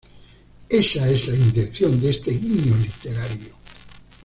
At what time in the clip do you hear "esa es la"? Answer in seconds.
0.67-1.35